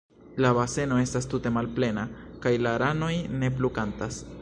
La 0.43 0.51
baseno 0.57 0.97
estas 1.01 1.27
tute 1.35 1.53
malplena, 1.59 2.07
kaj 2.47 2.57
la 2.69 2.75
ranoj 2.85 3.15
ne 3.45 3.55
plu 3.61 3.77
kantas. 3.81 4.25